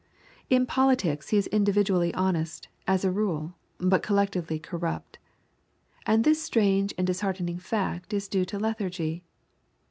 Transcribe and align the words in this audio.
In 0.49 0.65
politics 0.65 1.29
he 1.29 1.37
is 1.37 1.45
individually 1.45 2.11
honest, 2.15 2.69
as 2.87 3.05
a 3.05 3.11
rule, 3.11 3.53
but 3.77 4.01
collectively 4.01 4.57
corrupt. 4.57 5.19
And 6.07 6.23
this 6.23 6.41
strange 6.41 6.91
and 6.97 7.05
disheartening 7.05 7.59
fact 7.59 8.11
is 8.11 8.27
due 8.27 8.45
to 8.45 8.57
lethargy. 8.57 9.23